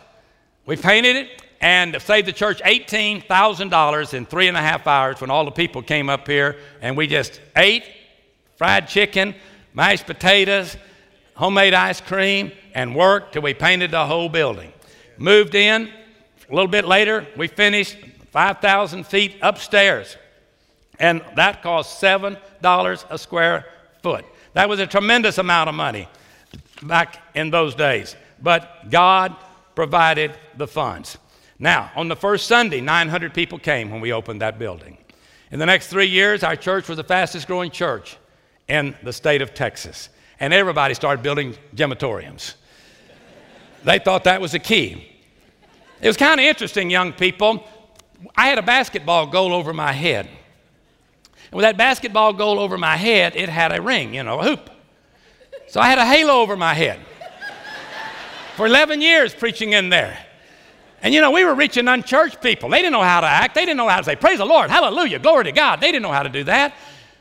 [0.65, 5.29] We painted it and saved the church $18,000 in three and a half hours when
[5.29, 7.83] all the people came up here and we just ate
[8.55, 9.35] fried chicken,
[9.73, 10.77] mashed potatoes,
[11.35, 14.71] homemade ice cream, and worked till we painted the whole building.
[15.17, 15.89] Moved in.
[16.49, 17.97] A little bit later, we finished
[18.31, 20.17] 5,000 feet upstairs.
[20.99, 23.65] And that cost $7 a square
[24.01, 24.25] foot.
[24.53, 26.07] That was a tremendous amount of money
[26.83, 28.15] back in those days.
[28.41, 29.35] But God
[29.73, 31.17] provided the funds.
[31.59, 34.97] Now, on the first Sunday, 900 people came when we opened that building.
[35.51, 38.17] In the next three years, our church was the fastest growing church
[38.67, 40.09] in the state of Texas.
[40.39, 42.55] And everybody started building gymatoriums.
[43.83, 45.11] they thought that was the key.
[46.01, 47.65] It was kind of interesting, young people.
[48.35, 50.25] I had a basketball goal over my head.
[50.25, 54.43] And with that basketball goal over my head, it had a ring, you know, a
[54.43, 54.69] hoop.
[55.67, 56.99] So I had a halo over my head
[58.55, 60.17] for 11 years preaching in there.
[61.01, 62.69] And you know, we were reaching unchurched people.
[62.69, 63.53] They didn't know how to act.
[63.53, 65.79] They didn't know how to say, Praise the Lord, hallelujah, glory to God.
[65.79, 66.73] They didn't know how to do that.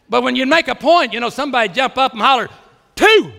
[0.08, 2.48] But when you make a point, you know, somebody jump up and holler,
[2.94, 3.32] Two.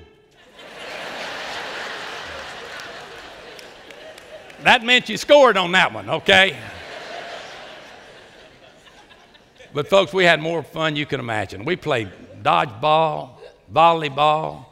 [4.64, 6.58] that meant you scored on that one, okay?
[9.74, 11.66] But, folks, we had more fun you can imagine.
[11.66, 12.10] We played
[12.42, 13.32] dodgeball,
[13.72, 14.66] volleyball,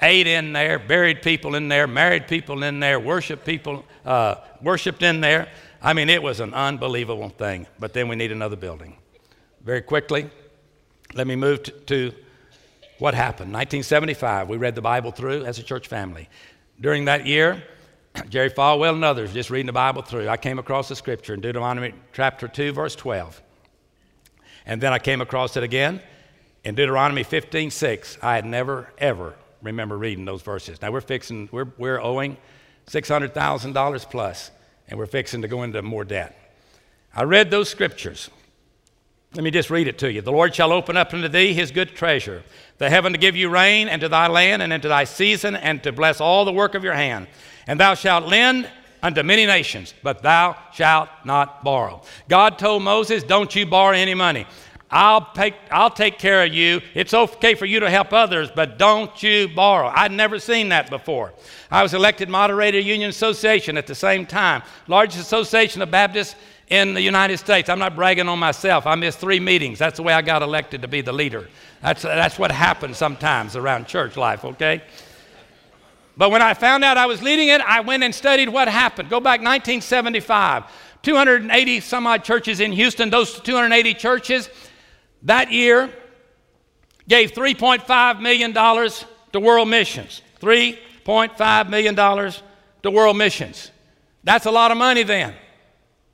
[0.00, 5.02] ate in there, buried people in there, married people in there, worshiped people, uh, worshiped
[5.02, 5.48] in there.
[5.82, 7.66] I mean, it was an unbelievable thing.
[7.78, 8.96] But then we need another building.
[9.62, 10.30] Very quickly,
[11.14, 12.12] let me move to, to
[12.98, 13.52] what happened.
[13.52, 16.28] 1975, we read the Bible through as a church family.
[16.80, 17.62] During that year,
[18.28, 21.40] Jerry Falwell and others just reading the Bible through, I came across the scripture in
[21.40, 23.42] Deuteronomy chapter 2, verse 12.
[24.66, 26.00] And then I came across it again
[26.64, 28.18] in Deuteronomy 15, 6.
[28.22, 30.80] I had never, ever remember reading those verses.
[30.80, 32.36] Now we're fixing, we're, we're owing
[32.86, 34.50] $600,000 plus,
[34.88, 36.36] and we're fixing to go into more debt.
[37.14, 38.30] I read those scriptures.
[39.34, 40.22] Let me just read it to you.
[40.22, 42.42] The Lord shall open up unto thee his good treasure,
[42.78, 45.80] the heaven to give you rain, and to thy land, and into thy season, and
[45.84, 47.28] to bless all the work of your hand.
[47.68, 48.68] And thou shalt lend
[49.04, 52.02] unto many nations, but thou shalt not borrow.
[52.28, 54.46] God told Moses, Don't you borrow any money.
[54.90, 56.80] I'll take, I'll take care of you.
[56.94, 59.92] It's okay for you to help others, but don't you borrow.
[59.94, 61.32] I'd never seen that before.
[61.70, 66.34] I was elected moderator of Union Association at the same time, largest association of Baptists
[66.70, 67.68] in the United States.
[67.68, 68.86] I'm not bragging on myself.
[68.86, 69.78] I missed three meetings.
[69.78, 71.48] That's the way I got elected to be the leader.
[71.82, 74.82] That's, that's what happens sometimes around church life, okay?
[76.16, 79.10] But when I found out I was leading it, I went and studied what happened.
[79.10, 80.64] Go back 1975.
[81.02, 83.10] 280 some odd churches in Houston.
[83.10, 84.48] Those 280 churches
[85.22, 85.90] that year
[87.08, 90.22] gave $3.5 million to world missions.
[90.40, 93.70] $3.5 million to world missions.
[94.22, 95.34] That's a lot of money then.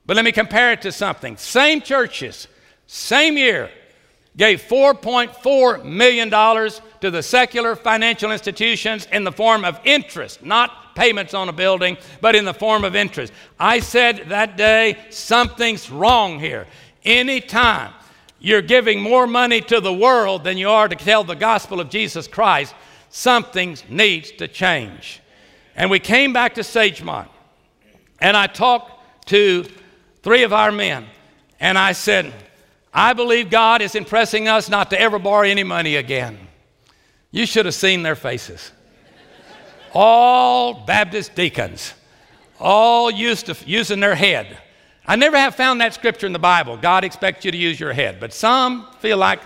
[0.07, 1.37] But let me compare it to something.
[1.37, 2.49] Same churches,
[2.87, 3.71] same year,
[4.37, 11.35] gave $4.4 million to the secular financial institutions in the form of interest, not payments
[11.35, 13.33] on a building, but in the form of interest.
[13.59, 16.67] I said that day, something's wrong here.
[17.05, 17.93] Anytime
[18.39, 21.89] you're giving more money to the world than you are to tell the gospel of
[21.89, 22.75] Jesus Christ,
[23.09, 25.21] something needs to change.
[25.75, 27.29] And we came back to Sagemont,
[28.21, 29.65] and I talked to
[30.27, 31.07] three of our men.
[31.61, 32.35] And I said,
[32.93, 36.37] I believe God is impressing us not to ever borrow any money again.
[37.31, 38.73] You should have seen their faces.
[39.95, 41.95] all Baptist deacons,
[42.59, 44.59] all used to using their head.
[45.07, 46.77] I never have found that scripture in the Bible.
[46.77, 48.19] God expects you to use your head.
[48.19, 49.39] But some feel like,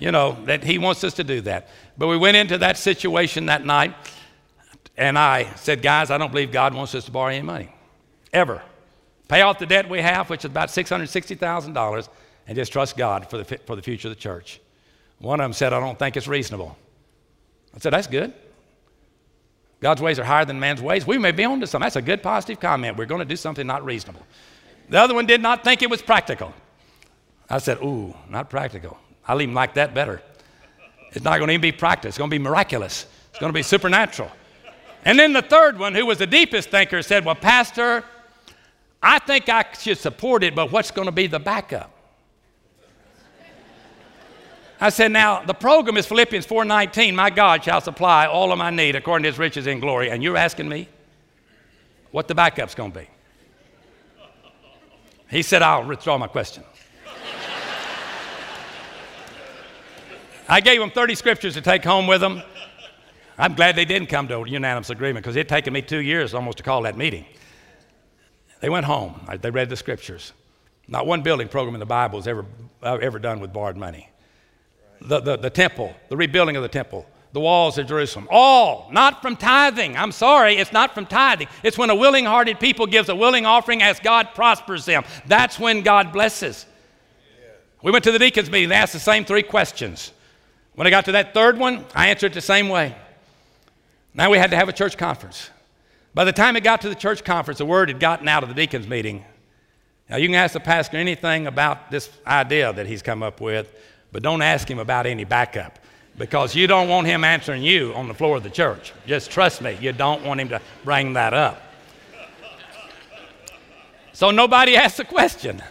[0.00, 1.68] you know, that He wants us to do that.
[1.96, 3.94] But we went into that situation that night,
[4.96, 7.72] and I said, guys, I don't believe God wants us to borrow any money.
[8.32, 8.60] Ever.
[9.28, 12.08] Pay off the debt we have, which is about $660,000,
[12.46, 14.60] and just trust God for the, for the future of the church.
[15.18, 16.76] One of them said, I don't think it's reasonable.
[17.74, 18.32] I said, That's good.
[19.80, 21.06] God's ways are higher than man's ways.
[21.06, 21.84] We may be on to something.
[21.84, 22.96] That's a good positive comment.
[22.96, 24.22] We're going to do something not reasonable.
[24.88, 26.54] The other one did not think it was practical.
[27.50, 28.98] I said, Ooh, not practical.
[29.26, 30.22] I'll even like that better.
[31.12, 33.56] It's not going to even be practical, it's going to be miraculous, it's going to
[33.56, 34.30] be supernatural.
[35.04, 38.04] And then the third one, who was the deepest thinker, said, Well, Pastor,
[39.06, 41.90] I think I should support it, but what's going to be the backup?
[44.80, 47.14] I said, now the program is Philippians 4:19.
[47.14, 50.10] My God shall supply all of my need according to his riches in glory.
[50.10, 50.88] And you're asking me
[52.12, 53.08] what the backup's going to be.
[55.30, 56.64] He said, I'll withdraw my question.
[60.48, 62.42] I gave them 30 scriptures to take home with them.
[63.36, 66.00] I'm glad they didn't come to a unanimous agreement because it had taken me two
[66.00, 67.26] years almost to call that meeting.
[68.64, 69.20] They went home.
[69.42, 70.32] They read the scriptures.
[70.88, 72.46] Not one building program in the Bible is ever,
[72.82, 74.08] uh, ever done with borrowed money.
[75.02, 77.04] The, the, the temple, the rebuilding of the temple,
[77.34, 79.98] the walls of Jerusalem, all not from tithing.
[79.98, 81.48] I'm sorry, it's not from tithing.
[81.62, 85.04] It's when a willing hearted people gives a willing offering as God prospers them.
[85.26, 86.64] That's when God blesses.
[87.82, 90.10] We went to the deacons meeting, they asked the same three questions.
[90.74, 92.96] When I got to that third one, I answered the same way.
[94.14, 95.50] Now we had to have a church conference.
[96.14, 98.48] By the time it got to the church conference, the word had gotten out of
[98.48, 99.24] the deacons meeting.
[100.08, 103.74] Now you can ask the pastor anything about this idea that he's come up with,
[104.12, 105.78] but don't ask him about any backup
[106.16, 108.92] because you don't want him answering you on the floor of the church.
[109.06, 111.60] Just trust me, you don't want him to bring that up.
[114.12, 115.62] So nobody asked the question.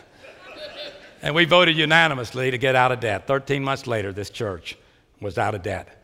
[1.22, 3.28] And we voted unanimously to get out of debt.
[3.28, 4.78] 13 months later, this church
[5.22, 6.03] was out of debt.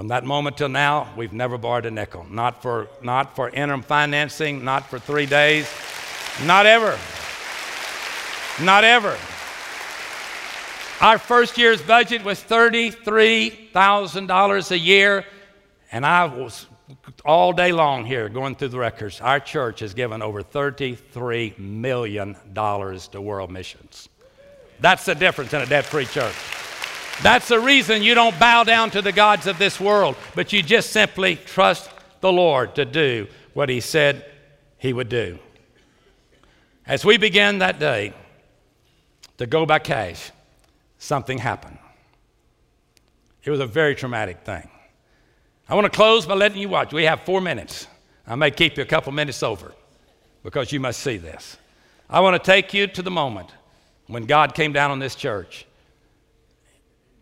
[0.00, 2.24] From that moment till now, we've never borrowed a nickel.
[2.30, 5.70] Not for, not for interim financing, not for three days,
[6.46, 6.98] not ever.
[8.64, 9.14] Not ever.
[11.02, 15.26] Our first year's budget was $33,000 a year,
[15.92, 16.64] and I was
[17.26, 19.20] all day long here going through the records.
[19.20, 24.08] Our church has given over $33 million to world missions.
[24.80, 26.34] That's the difference in a debt free church.
[27.22, 30.62] That's the reason you don't bow down to the gods of this world, but you
[30.62, 31.90] just simply trust
[32.22, 34.24] the Lord to do what He said
[34.78, 35.38] He would do.
[36.86, 38.14] As we began that day
[39.36, 40.30] to go by cash,
[40.98, 41.78] something happened.
[43.44, 44.68] It was a very traumatic thing.
[45.68, 46.92] I want to close by letting you watch.
[46.92, 47.86] We have four minutes.
[48.26, 49.74] I may keep you a couple minutes over
[50.42, 51.58] because you must see this.
[52.08, 53.50] I want to take you to the moment
[54.06, 55.66] when God came down on this church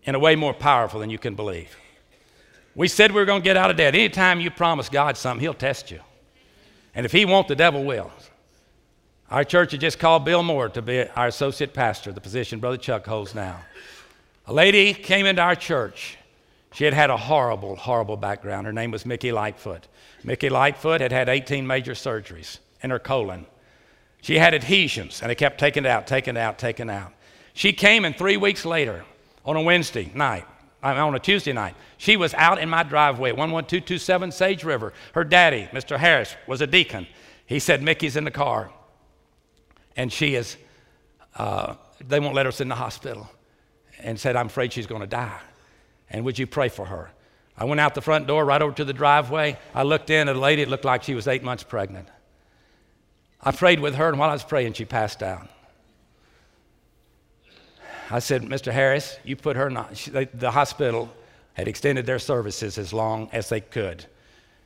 [0.09, 1.77] in a way more powerful than you can believe.
[2.75, 3.95] We said we were going to get out of debt.
[3.95, 6.01] Anytime you promise God something, He'll test you.
[6.95, 8.11] And if He won't, the devil will.
[9.31, 12.79] Our church had just called Bill Moore to be our associate pastor, the position Brother
[12.79, 13.61] Chuck holds now.
[14.47, 16.17] A lady came into our church.
[16.73, 18.67] She had had a horrible, horrible background.
[18.67, 19.89] Her name was Mickey Lightfoot.
[20.25, 23.45] Mickey Lightfoot had had 18 major surgeries in her colon.
[24.23, 27.13] She had adhesions, and they kept taking it out, taking it out, taking it out.
[27.53, 29.05] She came, and three weeks later,
[29.49, 30.45] on a Wednesday night,
[30.83, 31.75] on a Tuesday night.
[31.97, 34.93] She was out in my driveway, 11227 Sage River.
[35.15, 35.97] Her daddy, Mr.
[35.97, 37.07] Harris, was a deacon.
[37.47, 38.71] He said, Mickey's in the car.
[39.97, 40.59] And she is,
[41.35, 41.77] uh,
[42.07, 43.27] they won't let us in the hospital.
[44.01, 45.41] And said, I'm afraid she's going to die.
[46.11, 47.11] And would you pray for her?
[47.57, 49.59] I went out the front door, right over to the driveway.
[49.75, 52.07] I looked in at a lady, it looked like she was eight months pregnant.
[53.41, 55.49] I prayed with her, and while I was praying, she passed out.
[58.11, 58.73] I said, Mr.
[58.73, 61.11] Harris, you put her in the, the hospital
[61.59, 64.07] had extended their services as long as they could.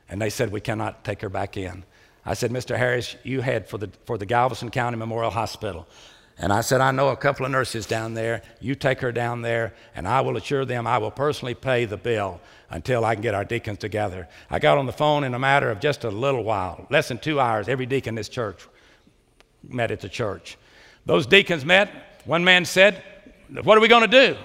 [0.07, 1.83] And they said, we cannot take her back in.
[2.25, 2.77] I said, Mr.
[2.77, 5.87] Harris, you head for the, for the Galveston County Memorial Hospital.
[6.37, 8.41] And I said, I know a couple of nurses down there.
[8.59, 11.97] You take her down there, and I will assure them I will personally pay the
[11.97, 12.39] bill
[12.69, 14.27] until I can get our deacons together.
[14.49, 17.19] I got on the phone in a matter of just a little while, less than
[17.19, 17.67] two hours.
[17.67, 18.67] Every deacon in this church
[19.67, 20.57] met at the church.
[21.05, 22.21] Those deacons met.
[22.25, 23.03] One man said,
[23.61, 24.37] what are we going to do?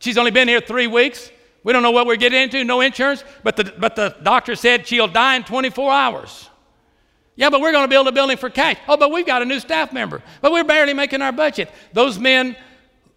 [0.00, 1.30] She's only been here three weeks.
[1.64, 4.86] We don't know what we're getting into, no insurance, but the, but the doctor said
[4.86, 6.48] she'll die in 24 hours.
[7.36, 8.78] Yeah, but we're going to build a building for cash.
[8.88, 10.22] Oh, but we've got a new staff member.
[10.40, 11.70] But we're barely making our budget.
[11.92, 12.56] Those men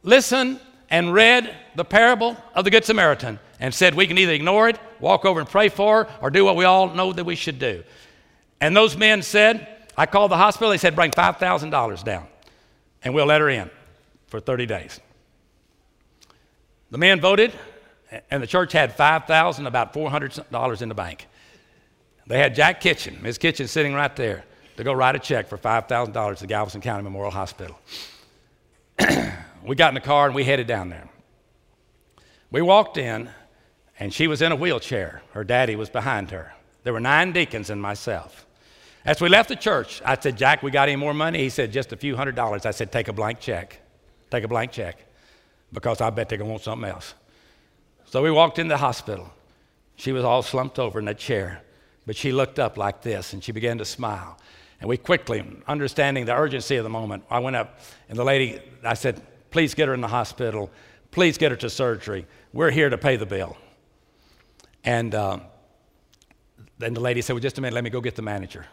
[0.04, 4.70] listened and read the parable of the Good Samaritan and said we can either ignore
[4.70, 7.36] it, walk over and pray for her, or do what we all know that we
[7.36, 7.84] should do.
[8.60, 9.68] And those men said,
[9.98, 10.70] I called the hospital.
[10.70, 12.28] They said, bring $5,000 down,
[13.04, 13.70] and we'll let her in
[14.28, 15.00] for 30 days.
[16.92, 17.54] The men voted,
[18.30, 21.28] and the church had 5000 about $400 in the bank.
[22.28, 23.38] They had Jack Kitchen, Ms.
[23.38, 24.44] Kitchen sitting right there,
[24.76, 27.80] to go write a check for $5,000 to Galveston County Memorial Hospital.
[29.64, 31.08] we got in the car and we headed down there.
[32.52, 33.30] We walked in,
[33.98, 35.22] and she was in a wheelchair.
[35.32, 36.54] Her daddy was behind her.
[36.84, 38.46] There were nine deacons and myself.
[39.06, 41.40] As we left the church, I said, Jack, we got any more money?
[41.40, 42.66] He said, just a few hundred dollars.
[42.66, 43.80] I said, take a blank check.
[44.30, 45.06] Take a blank check
[45.74, 47.14] because I bet they're going to want something else.
[48.06, 49.32] So we walked in the hospital.
[49.96, 51.62] She was all slumped over in that chair,
[52.06, 54.38] but she looked up like this and she began to smile.
[54.80, 58.60] And we quickly, understanding the urgency of the moment, I went up and the lady,
[58.84, 60.72] I said, please get her in the hospital.
[61.12, 62.26] Please get her to surgery.
[62.54, 63.58] We're here to pay the bill.
[64.84, 65.40] And uh,
[66.80, 68.66] then the lady said, Well, just a minute, let me go get the manager.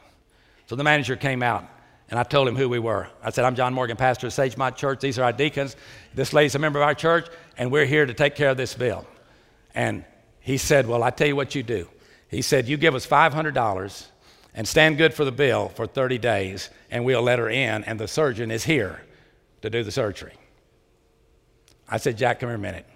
[0.67, 1.67] So the manager came out,
[2.11, 3.09] and I told him who we were.
[3.23, 5.01] I said, I'm John Morgan, pastor of Sagemont Church.
[5.01, 5.77] These are our deacons.
[6.15, 8.75] This lady's a member of our church, and we're here to take care of this
[8.75, 9.07] bill.
[9.75, 10.05] And
[10.41, 11.89] he said, Well, I tell you what you do.
[12.29, 14.07] He said, You give us $500
[14.55, 18.01] and stand good for the bill for 30 days, and we'll let her in, and
[18.01, 19.03] the surgeon is here
[19.63, 20.35] to do the surgery.
[21.89, 22.87] I said, Jack, come here a minute.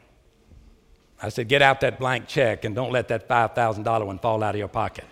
[1.23, 4.55] I said, Get out that blank check and don't let that $5,000 one fall out
[4.55, 5.05] of your pocket.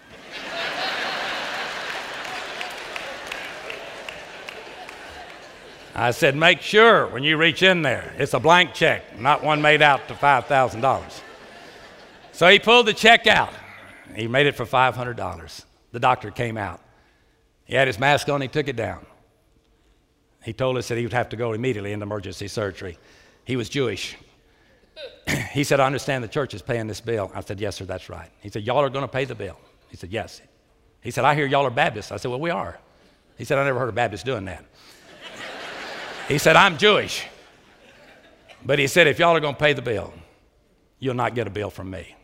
[5.94, 9.60] I said, Make sure when you reach in there, it's a blank check, not one
[9.60, 11.20] made out to $5,000.
[12.32, 13.52] So he pulled the check out.
[14.14, 15.64] He made it for $500.
[15.92, 16.80] The doctor came out.
[17.64, 19.06] He had his mask on, he took it down.
[20.44, 22.98] He told us that he would have to go immediately into emergency surgery.
[23.44, 24.16] He was Jewish.
[25.52, 27.30] he said, I understand the church is paying this bill.
[27.34, 28.30] I said, Yes, sir, that's right.
[28.40, 29.58] He said, Y'all are going to pay the bill.
[29.88, 30.40] He said, Yes.
[31.02, 32.12] He said, I hear y'all are Baptists.
[32.12, 32.78] I said, Well, we are.
[33.36, 34.64] He said, I never heard of Baptists doing that.
[36.30, 37.26] He said, I'm Jewish.
[38.64, 40.14] But he said, If y'all are going to pay the bill,
[41.00, 42.14] you'll not get a bill from me.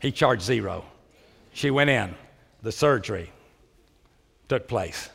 [0.00, 0.84] He charged zero.
[1.54, 2.14] She went in.
[2.62, 3.32] The surgery
[4.48, 5.08] took place.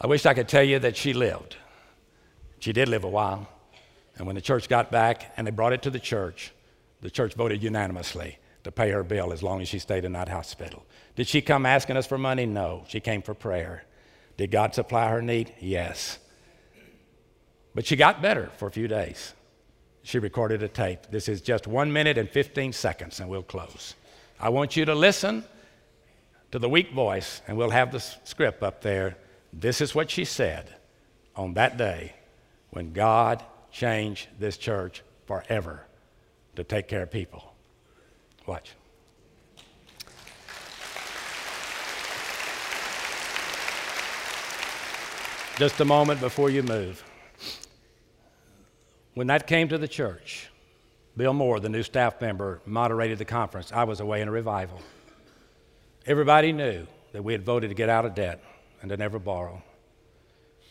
[0.00, 1.56] I wish I could tell you that she lived.
[2.58, 3.48] She did live a while.
[4.16, 6.52] And when the church got back and they brought it to the church,
[7.00, 10.28] the church voted unanimously to pay her bill as long as she stayed in that
[10.28, 10.84] hospital.
[11.14, 12.46] Did she come asking us for money?
[12.46, 12.84] No.
[12.88, 13.84] She came for prayer.
[14.36, 15.52] Did God supply her need?
[15.60, 16.18] Yes.
[17.74, 19.34] But she got better for a few days
[20.06, 21.00] she recorded a tape.
[21.10, 23.96] This is just one minute and 15 seconds, and we'll close.
[24.38, 25.42] I want you to listen
[26.52, 29.16] to the weak voice, and we'll have the script up there.
[29.52, 30.72] This is what she said
[31.34, 32.14] on that day
[32.70, 35.84] when God changed this church forever
[36.54, 37.52] to take care of people.
[38.46, 38.76] Watch.
[45.56, 47.02] Just a moment before you move.
[49.14, 50.50] When that came to the church,
[51.16, 53.72] Bill Moore, the new staff member, moderated the conference.
[53.72, 54.82] I was away in a revival.
[56.04, 58.44] Everybody knew that we had voted to get out of debt
[58.82, 59.62] and to never borrow.